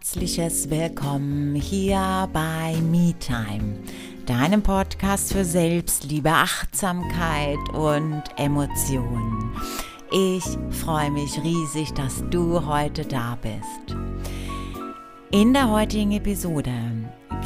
[0.00, 3.80] herzliches Willkommen hier bei MeTime,
[4.24, 9.54] deinem Podcast für Selbstliebe, Achtsamkeit und Emotionen.
[10.10, 10.42] Ich
[10.82, 13.94] freue mich riesig, dass du heute da bist.
[15.32, 16.72] In der heutigen Episode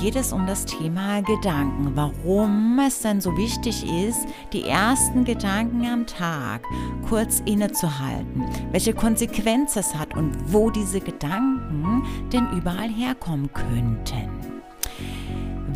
[0.00, 5.84] geht es um das Thema Gedanken, warum es denn so wichtig ist, die ersten Gedanken
[5.84, 6.62] am Tag
[7.06, 12.02] kurz innezuhalten, welche Konsequenzen es hat und wo diese Gedanken
[12.32, 14.30] denn überall herkommen könnten.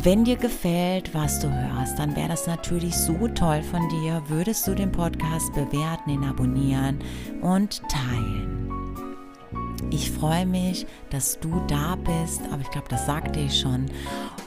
[0.01, 4.65] Wenn dir gefällt, was du hörst, dann wäre das natürlich so toll von dir, würdest
[4.67, 6.97] du den Podcast bewerten, ihn abonnieren
[7.41, 8.48] und teilen.
[9.91, 13.87] Ich freue mich, dass du da bist, aber ich glaube, das sagte ich schon.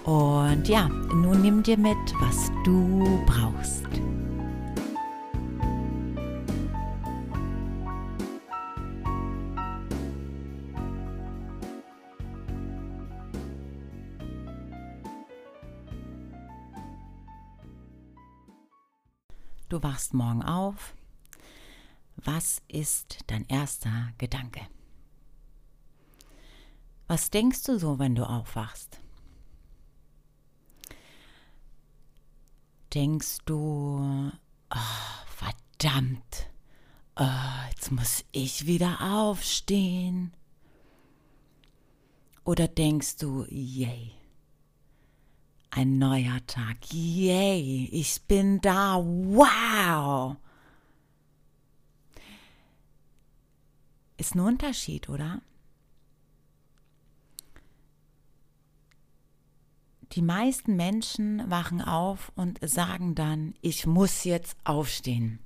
[0.05, 3.85] Und ja, nun nimm dir mit, was du brauchst.
[19.69, 20.95] Du wachst morgen auf.
[22.17, 24.61] Was ist dein erster Gedanke?
[27.13, 28.99] Was denkst du so, wenn du aufwachst?
[32.95, 34.31] Denkst du,
[34.75, 36.49] oh, verdammt,
[37.17, 37.27] oh,
[37.69, 40.33] jetzt muss ich wieder aufstehen?
[42.45, 44.13] Oder denkst du, yay,
[45.69, 50.37] ein neuer Tag, yay, ich bin da, wow.
[54.17, 55.43] Ist ein Unterschied, oder?
[60.13, 65.39] Die meisten Menschen wachen auf und sagen dann, ich muss jetzt aufstehen.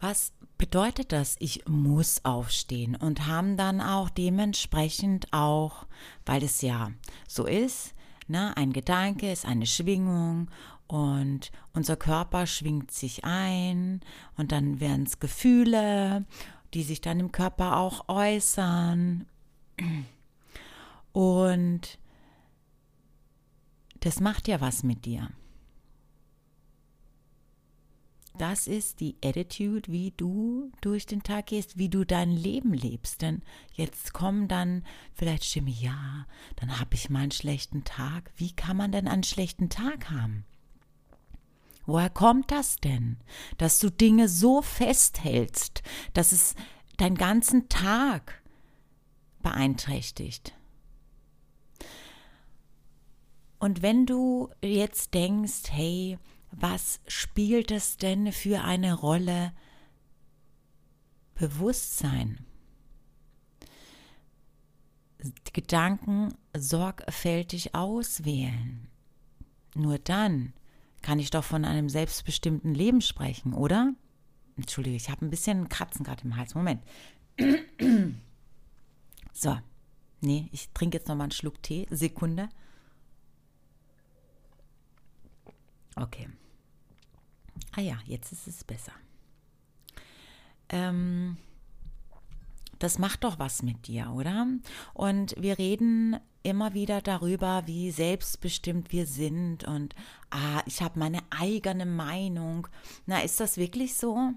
[0.00, 5.86] Was bedeutet das, ich muss aufstehen und haben dann auch dementsprechend auch,
[6.24, 6.92] weil es ja
[7.28, 7.94] so ist,
[8.26, 10.50] ne, ein Gedanke ist eine Schwingung
[10.86, 14.00] und unser Körper schwingt sich ein
[14.36, 16.24] und dann werden es Gefühle,
[16.72, 19.26] die sich dann im Körper auch äußern.
[21.12, 21.98] Und
[24.00, 25.30] das macht ja was mit dir.
[28.38, 33.20] Das ist die Attitude, wie du durch den Tag gehst, wie du dein Leben lebst.
[33.20, 33.42] Denn
[33.74, 38.32] jetzt kommen dann vielleicht Stimme, ja, dann habe ich mal einen schlechten Tag.
[38.36, 40.44] Wie kann man denn einen schlechten Tag haben?
[41.84, 43.18] Woher kommt das denn,
[43.58, 45.82] dass du Dinge so festhältst,
[46.14, 46.54] dass es
[46.96, 48.42] deinen ganzen Tag
[49.42, 50.54] beeinträchtigt?
[53.62, 56.18] Und wenn du jetzt denkst, hey,
[56.50, 59.52] was spielt es denn für eine Rolle
[61.36, 62.44] Bewusstsein?
[65.52, 68.88] Gedanken sorgfältig auswählen.
[69.76, 70.54] Nur dann
[71.00, 73.94] kann ich doch von einem selbstbestimmten Leben sprechen, oder?
[74.56, 76.56] Entschuldige, ich habe ein bisschen Kratzen gerade im Hals.
[76.56, 76.82] Moment.
[79.32, 79.56] So.
[80.20, 81.86] Nee, ich trinke jetzt nochmal einen Schluck Tee.
[81.90, 82.48] Sekunde.
[85.96, 86.28] Okay.
[87.76, 88.92] Ah ja, jetzt ist es besser.
[90.68, 91.36] Ähm,
[92.78, 94.46] das macht doch was mit dir, oder?
[94.94, 99.94] Und wir reden immer wieder darüber, wie selbstbestimmt wir sind und
[100.30, 102.66] ah, ich habe meine eigene Meinung.
[103.06, 104.32] Na, ist das wirklich so?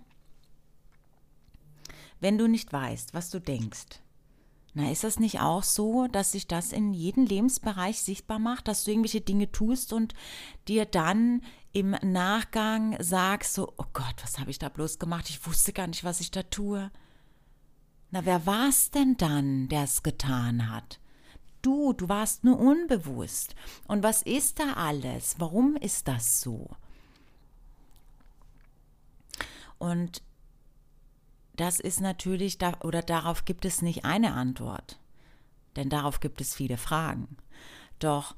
[2.20, 4.00] Wenn du nicht weißt, was du denkst,
[4.78, 8.84] na, ist das nicht auch so, dass sich das in jedem Lebensbereich sichtbar macht, dass
[8.84, 10.14] du irgendwelche Dinge tust und
[10.68, 11.42] dir dann
[11.72, 15.30] im Nachgang sagst, so, oh Gott, was habe ich da bloß gemacht?
[15.30, 16.92] Ich wusste gar nicht, was ich da tue.
[18.12, 21.00] Na, wer war es denn dann, der es getan hat?
[21.62, 23.56] Du, du warst nur unbewusst.
[23.88, 25.36] Und was ist da alles?
[25.38, 26.70] Warum ist das so?
[29.78, 30.22] Und
[31.56, 35.00] das ist natürlich, da, oder darauf gibt es nicht eine Antwort,
[35.76, 37.38] denn darauf gibt es viele Fragen.
[38.00, 38.36] Doch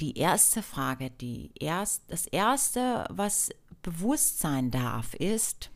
[0.00, 3.50] die erste Frage, die erst, das erste, was
[3.82, 5.70] bewusst sein darf, ist,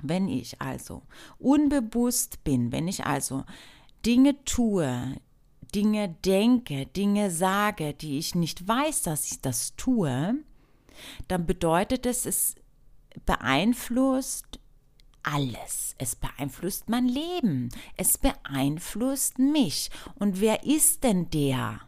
[0.00, 1.02] wenn ich also
[1.38, 3.44] unbewusst bin, wenn ich also
[4.06, 5.16] Dinge tue,
[5.74, 10.36] Dinge denke, Dinge sage, die ich nicht weiß, dass ich das tue,
[11.26, 12.54] dann bedeutet es, es
[13.26, 14.60] beeinflusst
[15.32, 15.94] alles.
[15.98, 17.70] Es beeinflusst mein Leben.
[17.96, 19.90] Es beeinflusst mich.
[20.14, 21.80] Und wer ist denn der?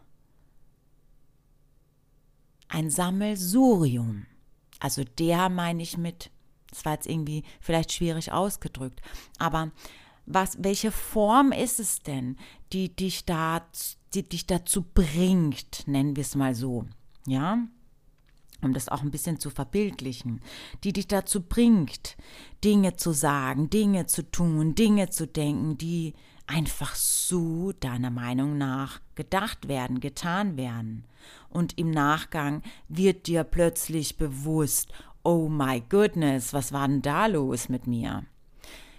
[2.67, 4.25] Ein Sammelsurium.
[4.79, 6.31] Also der meine ich mit,
[6.69, 9.01] das war jetzt irgendwie vielleicht schwierig ausgedrückt,
[9.37, 9.71] aber
[10.25, 12.37] was, welche Form ist es denn,
[12.73, 13.65] die dich, da,
[14.13, 16.85] die dich dazu bringt, nennen wir es mal so,
[17.27, 17.59] ja?
[18.61, 20.41] Um das auch ein bisschen zu verbildlichen,
[20.83, 22.17] die dich dazu bringt,
[22.63, 26.13] Dinge zu sagen, Dinge zu tun, Dinge zu denken, die
[26.47, 31.05] einfach so deiner Meinung nach gedacht werden, getan werden.
[31.49, 34.91] Und im Nachgang wird dir plötzlich bewusst,
[35.23, 38.25] oh my goodness, was war denn da los mit mir?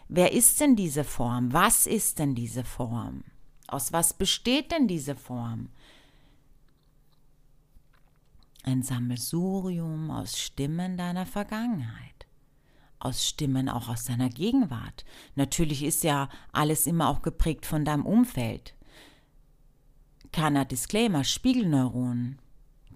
[0.09, 1.53] Wer ist denn diese Form?
[1.53, 3.25] Was ist denn diese Form?
[3.67, 5.69] Aus was besteht denn diese Form?
[8.65, 12.27] Ein Sammelsurium aus Stimmen deiner Vergangenheit,
[13.01, 15.05] aus Stimmen auch aus deiner Gegenwart.
[15.35, 18.75] Natürlich ist ja alles immer auch geprägt von deinem Umfeld.
[20.31, 22.39] Keiner Disclaimer, Spiegelneuronen.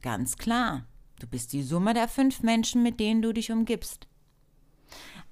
[0.03, 0.87] Ganz klar,
[1.19, 4.07] du bist die Summe der fünf Menschen, mit denen du dich umgibst.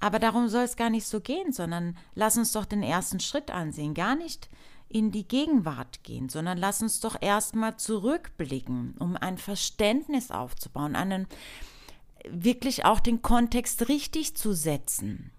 [0.01, 3.53] Aber darum soll es gar nicht so gehen, sondern lass uns doch den ersten Schritt
[3.53, 3.95] ansehen.
[3.95, 4.51] Gar nicht
[4.95, 11.27] in die Gegenwart gehen, sondern lass uns doch erstmal zurückblicken, um ein Verständnis aufzubauen, einen
[12.29, 15.33] wirklich auch den Kontext richtig zu setzen.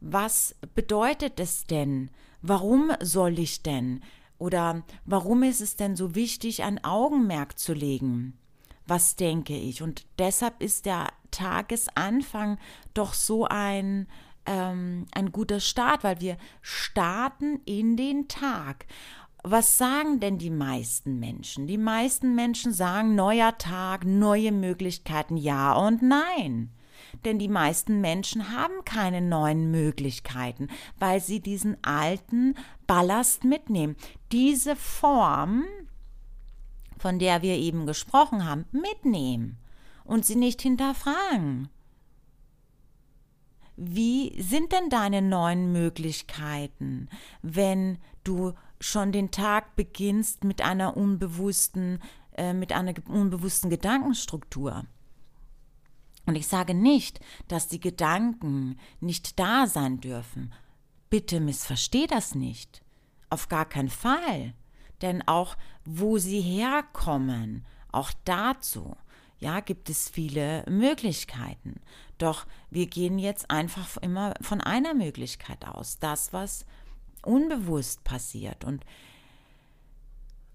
[0.00, 2.10] Was bedeutet es denn?
[2.42, 4.02] Warum soll ich denn?
[4.38, 8.36] Oder warum ist es denn so wichtig, ein Augenmerk zu legen?
[8.88, 9.82] Was denke ich?
[9.82, 12.58] Und deshalb ist der Tagesanfang
[12.92, 14.08] doch so ein,
[14.46, 18.86] ähm, ein guter Start, weil wir starten in den Tag.
[19.42, 21.66] Was sagen denn die meisten Menschen?
[21.66, 26.70] Die meisten Menschen sagen neuer Tag, neue Möglichkeiten, ja und nein.
[27.24, 32.54] Denn die meisten Menschen haben keine neuen Möglichkeiten, weil sie diesen alten
[32.86, 33.96] Ballast mitnehmen.
[34.30, 35.64] Diese Form,
[36.98, 39.56] von der wir eben gesprochen haben, mitnehmen
[40.04, 41.68] und sie nicht hinterfragen.
[43.76, 47.08] Wie sind denn deine neuen Möglichkeiten,
[47.42, 52.00] wenn du schon den Tag beginnst mit einer unbewussten,
[52.36, 54.84] äh, mit einer unbewussten Gedankenstruktur?
[56.26, 60.52] Und ich sage nicht, dass die Gedanken nicht da sein dürfen.
[61.08, 62.82] Bitte missversteh das nicht.
[63.30, 64.54] Auf gar keinen Fall.
[65.02, 68.96] Denn auch wo sie herkommen, auch dazu
[69.40, 71.80] ja, gibt es viele Möglichkeiten.
[72.18, 76.66] Doch wir gehen jetzt einfach immer von einer Möglichkeit aus, das, was
[77.22, 78.64] unbewusst passiert.
[78.64, 78.84] Und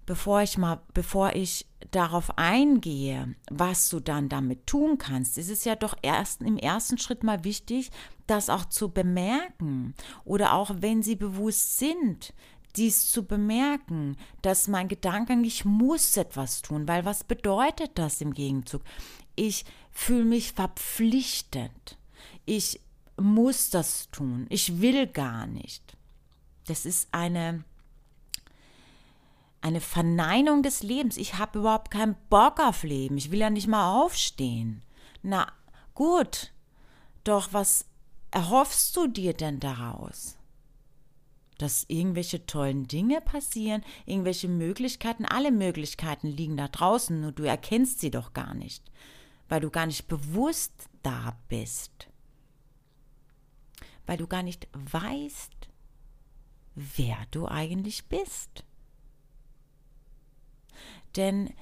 [0.06, 5.64] bevor ich mal, bevor ich darauf eingehe, was du dann damit tun kannst, ist es
[5.64, 7.90] ja doch erst im ersten Schritt mal wichtig,
[8.28, 9.94] das auch zu bemerken.
[10.24, 12.32] Oder auch wenn sie bewusst sind,
[12.76, 18.34] dies zu bemerken, dass mein Gedanke, ich muss etwas tun, weil was bedeutet das im
[18.34, 18.82] Gegenzug?
[19.34, 21.98] Ich fühle mich verpflichtet.
[22.44, 22.80] Ich
[23.16, 24.46] muss das tun.
[24.50, 25.96] Ich will gar nicht.
[26.66, 27.64] Das ist eine,
[29.60, 31.16] eine Verneinung des Lebens.
[31.16, 33.16] Ich habe überhaupt keinen Bock auf Leben.
[33.16, 34.82] Ich will ja nicht mal aufstehen.
[35.22, 35.50] Na
[35.94, 36.52] gut,
[37.24, 37.86] doch was
[38.30, 40.36] erhoffst du dir denn daraus?
[41.58, 48.00] Dass irgendwelche tollen Dinge passieren, irgendwelche Möglichkeiten, alle Möglichkeiten liegen da draußen, nur du erkennst
[48.00, 48.90] sie doch gar nicht,
[49.48, 50.72] weil du gar nicht bewusst
[51.02, 52.08] da bist,
[54.06, 55.68] weil du gar nicht weißt,
[56.74, 58.64] wer du eigentlich bist.
[61.16, 61.54] Denn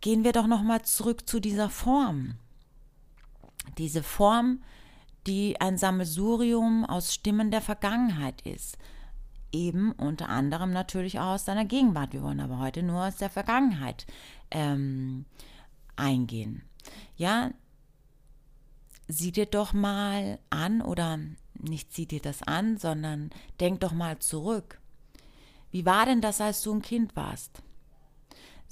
[0.00, 2.36] gehen wir doch noch mal zurück zu dieser Form.
[3.76, 4.62] Diese Form,
[5.26, 8.78] die ein Sammelsurium aus Stimmen der Vergangenheit ist
[9.52, 12.12] eben unter anderem natürlich auch aus deiner Gegenwart.
[12.12, 14.06] Wir wollen aber heute nur aus der Vergangenheit
[14.50, 15.26] ähm,
[15.96, 16.62] eingehen.
[17.16, 17.50] Ja,
[19.08, 21.18] sieh dir doch mal an oder
[21.54, 23.30] nicht sieh dir das an, sondern
[23.60, 24.80] denk doch mal zurück.
[25.70, 27.62] Wie war denn das, als du ein Kind warst?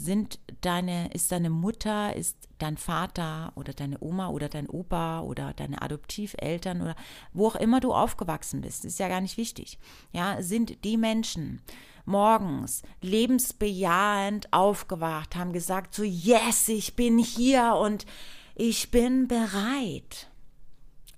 [0.04, 5.52] Sind deine, ist deine Mutter, ist dein Vater oder deine Oma oder dein Opa oder
[5.52, 6.96] deine Adoptiveltern oder
[7.32, 9.78] wo auch immer du aufgewachsen bist, ist ja gar nicht wichtig.
[10.12, 11.60] Ja, sind die Menschen
[12.06, 18.06] morgens lebensbejahend aufgewacht, haben gesagt so, yes, ich bin hier und
[18.54, 20.29] ich bin bereit.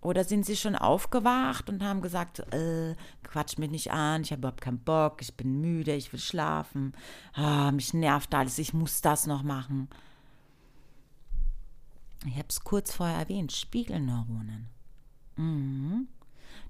[0.03, 4.41] Oder sind sie schon aufgewacht und haben gesagt, äh, quatsch mich nicht an, ich habe
[4.41, 6.93] überhaupt keinen Bock, ich bin müde, ich will schlafen,
[7.35, 9.89] ah, mich nervt alles, ich muss das noch machen.
[12.27, 14.67] Ich habe es kurz vorher erwähnt, Spiegelneuronen.
[15.37, 16.09] Mhm.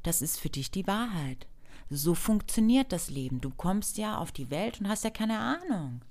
[0.03, 1.47] Das ist für dich die Wahrheit.
[1.89, 3.41] So funktioniert das Leben.
[3.41, 6.03] Du kommst ja auf die Welt und hast ja keine Ahnung.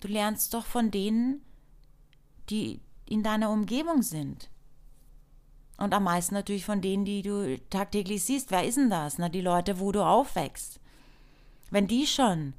[0.00, 1.40] Du lernst doch von denen,
[2.50, 4.50] die in deiner Umgebung sind.
[5.78, 8.50] Und am meisten natürlich von denen, die du tagtäglich siehst.
[8.50, 9.16] Wer ist denn das?
[9.18, 10.80] Na, die Leute, wo du aufwächst.
[11.70, 12.54] Wenn die schon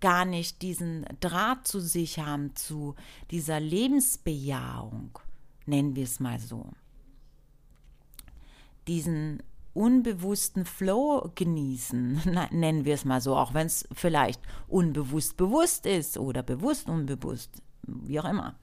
[0.00, 2.96] gar nicht diesen Draht zu sich haben, zu
[3.30, 5.18] dieser Lebensbejahung,
[5.64, 6.70] nennen wir es mal so,
[8.88, 9.42] diesen
[9.72, 12.20] unbewussten Flow genießen,
[12.50, 17.62] nennen wir es mal so, auch wenn es vielleicht unbewusst bewusst ist oder bewusst unbewusst,
[17.82, 18.56] wie auch immer,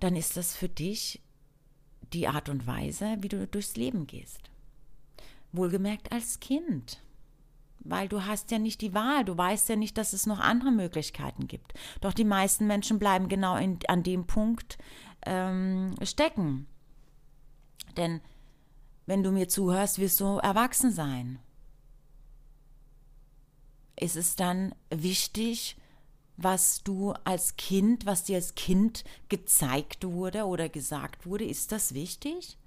[0.00, 1.22] dann ist das für dich
[2.14, 4.50] die Art und Weise, wie du durchs Leben gehst.
[5.52, 7.02] Wohlgemerkt als Kind
[7.84, 10.70] weil du hast ja nicht die Wahl, du weißt ja nicht, dass es noch andere
[10.70, 11.74] Möglichkeiten gibt.
[12.00, 14.78] Doch die meisten Menschen bleiben genau in, an dem Punkt
[15.26, 16.66] ähm, stecken.
[17.96, 18.20] Denn
[19.06, 21.38] wenn du mir zuhörst, wirst du erwachsen sein.
[23.98, 25.76] Ist es dann wichtig,
[26.36, 31.94] was du als Kind, was dir als Kind gezeigt wurde oder gesagt wurde, ist das
[31.94, 32.58] wichtig?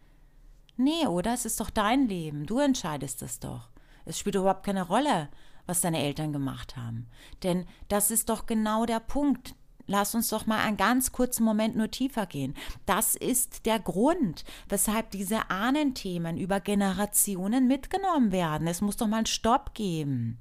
[0.77, 1.33] Nee, oder?
[1.33, 2.45] Es ist doch dein Leben.
[2.45, 3.69] Du entscheidest es doch.
[4.05, 5.29] Es spielt überhaupt keine Rolle,
[5.65, 7.07] was deine Eltern gemacht haben.
[7.43, 9.55] Denn das ist doch genau der Punkt.
[9.87, 12.55] Lass uns doch mal einen ganz kurzen Moment nur tiefer gehen.
[12.85, 18.67] Das ist der Grund, weshalb diese Ahnenthemen über Generationen mitgenommen werden.
[18.67, 20.39] Es muss doch mal einen Stopp geben.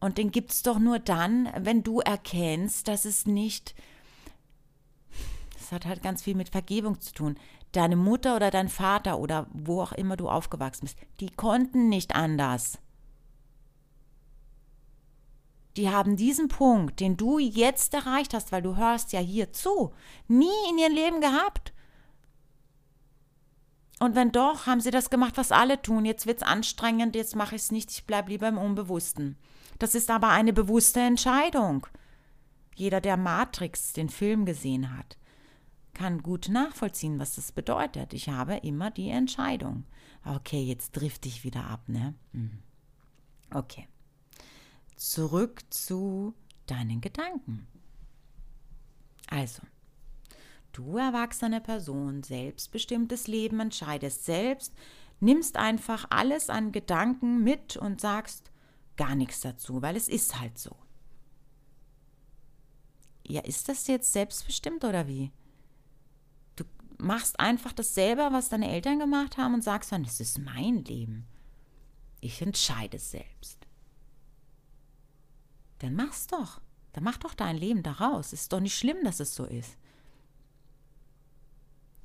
[0.00, 3.74] Und den gibt es doch nur dann, wenn du erkennst, dass es nicht,
[5.58, 7.38] das hat halt ganz viel mit Vergebung zu tun,
[7.72, 12.14] deine Mutter oder dein Vater oder wo auch immer du aufgewachsen bist, die konnten nicht
[12.14, 12.78] anders.
[15.76, 19.92] Die haben diesen Punkt, den du jetzt erreicht hast, weil du hörst ja hier zu,
[20.26, 21.74] nie in ihrem Leben gehabt.
[23.98, 26.04] Und wenn doch, haben sie das gemacht, was alle tun.
[26.04, 29.36] Jetzt wird es anstrengend, jetzt mache ich es nicht, ich bleibe lieber im Unbewussten.
[29.78, 31.86] Das ist aber eine bewusste Entscheidung.
[32.74, 35.16] Jeder, der Matrix, den Film gesehen hat,
[35.94, 38.12] kann gut nachvollziehen, was das bedeutet.
[38.12, 39.84] Ich habe immer die Entscheidung.
[40.24, 42.14] Okay, jetzt drift ich wieder ab, ne?
[42.32, 42.58] Mhm.
[43.50, 43.88] Okay.
[44.96, 46.34] Zurück zu
[46.66, 47.66] deinen Gedanken.
[49.28, 49.62] Also,
[50.72, 54.74] du erwachsene Person, selbstbestimmtes Leben entscheidest selbst,
[55.20, 58.50] nimmst einfach alles an Gedanken mit und sagst
[58.96, 60.76] gar nichts dazu, weil es ist halt so.
[63.26, 65.32] Ja, ist das jetzt selbstbestimmt oder wie?
[66.98, 71.26] machst einfach dasselbe, was deine Eltern gemacht haben und sagst dann, das ist mein Leben.
[72.20, 73.66] Ich entscheide selbst.
[75.78, 76.60] Dann mach's doch.
[76.92, 78.32] Dann mach doch dein Leben daraus.
[78.32, 79.76] Es ist doch nicht schlimm, dass es so ist.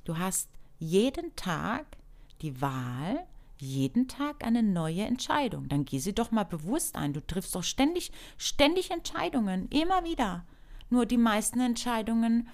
[0.04, 1.96] Du hast jeden Tag
[2.42, 3.26] die Wahl,
[3.62, 5.68] jeden Tag eine neue Entscheidung.
[5.68, 7.12] Dann geh sie doch mal bewusst ein.
[7.12, 10.44] Du triffst doch ständig, ständig Entscheidungen, immer wieder.
[10.90, 12.48] Nur die meisten Entscheidungen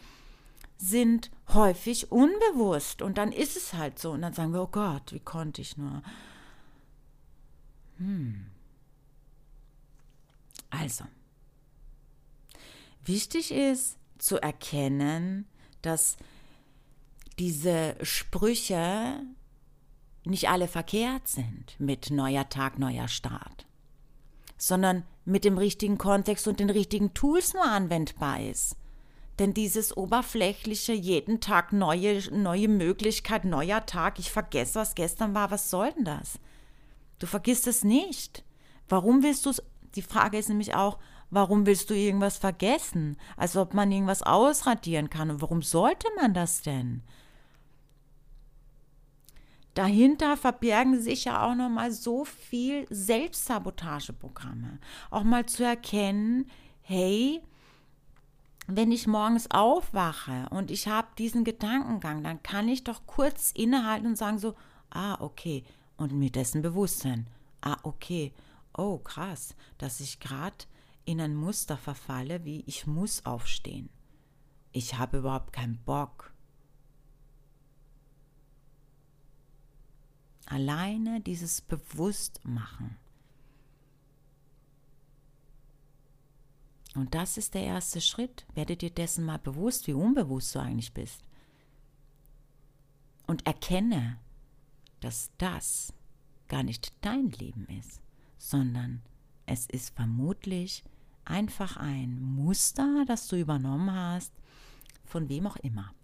[0.77, 5.12] sind häufig unbewusst und dann ist es halt so und dann sagen wir, oh Gott,
[5.12, 6.03] wie konnte ich nur.
[7.97, 8.47] Hm.
[10.71, 11.05] Also,
[13.05, 15.49] wichtig ist zu erkennen,
[15.83, 16.17] dass
[17.38, 19.25] diese Sprüche
[20.25, 23.67] nicht alle verkehrt sind mit neuer Tag, neuer Start,
[24.57, 28.77] sondern mit dem richtigen Kontext und den richtigen Tools nur anwendbar ist.
[29.39, 35.51] Denn dieses oberflächliche, jeden Tag neue, neue Möglichkeit, neuer Tag, ich vergesse, was gestern war,
[35.51, 36.41] was soll denn das?
[37.19, 38.45] Du vergisst es nicht.
[38.89, 39.63] Warum willst du es?
[39.95, 40.99] Die Frage ist nämlich auch,
[41.31, 43.17] warum willst du irgendwas vergessen?
[43.37, 45.31] Als ob man irgendwas ausradieren kann.
[45.31, 47.03] Und warum sollte man das denn?
[49.78, 54.80] Dahinter verbergen sich ja auch noch mal so viel Selbstsabotageprogramme.
[55.08, 57.40] Auch mal zu erkennen, hey,
[58.66, 64.08] wenn ich morgens aufwache und ich habe diesen Gedankengang, dann kann ich doch kurz innehalten
[64.08, 64.56] und sagen so,
[64.90, 65.62] ah, okay,
[65.97, 67.28] und mit dessen Bewusstsein,
[67.61, 68.32] ah, okay,
[68.76, 70.56] oh, krass, dass ich gerade
[71.04, 73.90] in ein Muster verfalle, wie ich muss aufstehen.
[74.73, 76.32] Ich habe überhaupt keinen Bock.
[80.49, 82.97] Alleine dieses Bewusstmachen
[86.99, 88.45] Und das ist der erste Schritt.
[88.55, 91.23] Werde dir dessen mal bewusst, wie unbewusst du eigentlich bist.
[93.28, 94.19] Und erkenne,
[95.00, 95.93] dass das
[96.49, 98.00] gar nicht dein Leben ist,
[98.37, 99.02] sondern
[99.47, 100.83] es ist vermutlich
[101.25, 104.33] einfach ein Muster, das du übernommen hast,
[105.05, 105.95] von wem auch immer.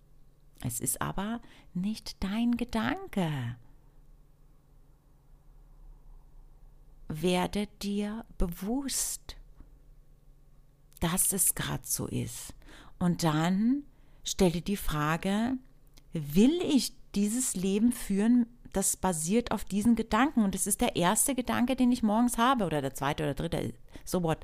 [0.62, 1.40] Es ist aber
[1.72, 3.56] nicht dein Gedanke.
[7.08, 9.36] Werde dir bewusst,
[11.00, 12.54] dass es gerade so ist.
[12.98, 13.84] Und dann
[14.22, 15.54] stell dir die Frage,
[16.12, 20.42] will ich dieses Leben führen, das basiert auf diesen Gedanken.
[20.42, 23.74] Und es ist der erste Gedanke, den ich morgens habe, oder der zweite oder dritte,
[24.04, 24.38] so what.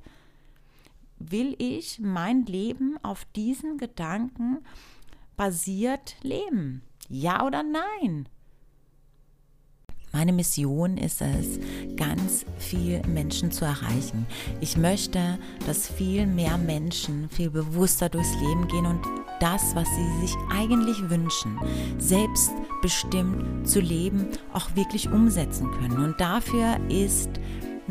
[1.18, 4.58] Will ich mein Leben auf diesen Gedanken
[5.36, 6.82] basiert leben?
[7.08, 8.28] Ja oder nein?
[10.12, 11.60] Meine Mission ist es,
[11.96, 14.26] ganz viel Menschen zu erreichen.
[14.60, 19.00] Ich möchte, dass viel mehr Menschen viel bewusster durchs Leben gehen und
[19.38, 21.58] das, was sie sich eigentlich wünschen,
[21.98, 26.04] selbstbestimmt zu leben, auch wirklich umsetzen können.
[26.04, 27.30] Und dafür ist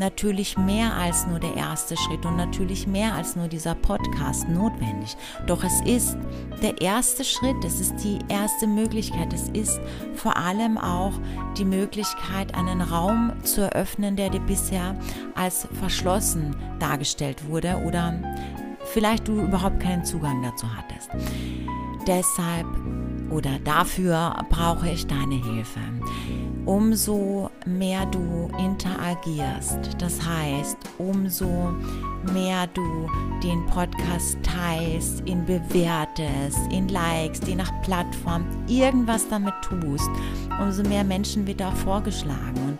[0.00, 5.16] natürlich mehr als nur der erste Schritt und natürlich mehr als nur dieser Podcast notwendig.
[5.46, 6.16] Doch es ist
[6.62, 9.78] der erste Schritt, es ist die erste Möglichkeit, es ist
[10.14, 11.12] vor allem auch
[11.56, 14.96] die Möglichkeit, einen Raum zu eröffnen, der dir bisher
[15.34, 18.14] als verschlossen dargestellt wurde oder
[18.86, 21.10] vielleicht du überhaupt keinen Zugang dazu hattest.
[22.06, 22.66] Deshalb
[23.30, 25.78] oder dafür brauche ich deine Hilfe
[26.66, 29.78] umso mehr du interagierst.
[29.98, 31.72] Das heißt, umso
[32.32, 33.08] mehr du
[33.42, 40.10] den Podcast teilst, ihn bewertest, ihn likest, ihn nach Plattform, irgendwas damit tust,
[40.60, 42.56] umso mehr Menschen wird auch vorgeschlagen.
[42.66, 42.78] Und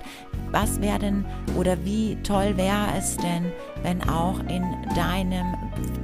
[0.52, 1.25] was wäre denn
[1.56, 5.54] oder wie toll wäre es denn, wenn auch in deinem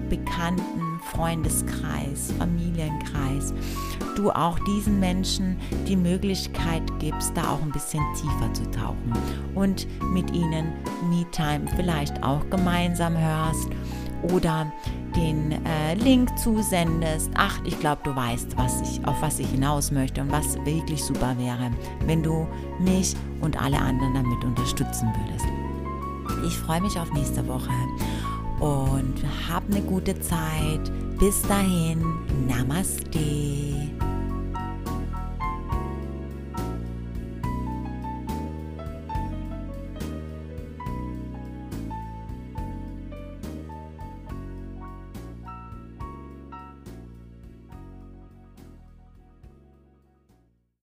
[0.09, 3.52] bekannten Freundeskreis, Familienkreis,
[4.16, 9.12] du auch diesen Menschen die Möglichkeit gibst, da auch ein bisschen tiefer zu tauchen
[9.54, 10.72] und mit ihnen
[11.08, 13.68] Me-Time vielleicht auch gemeinsam hörst
[14.32, 14.72] oder
[15.14, 17.30] den äh, Link zusendest.
[17.34, 21.02] Ach, ich glaube, du weißt, was ich, auf was ich hinaus möchte und was wirklich
[21.02, 21.70] super wäre,
[22.06, 22.46] wenn du
[22.78, 25.46] mich und alle anderen damit unterstützen würdest.
[26.46, 27.70] Ich freue mich auf nächste Woche
[28.60, 29.14] und
[29.48, 30.92] hab eine gute Zeit.
[31.18, 32.02] Bis dahin,
[32.46, 33.96] Namaste.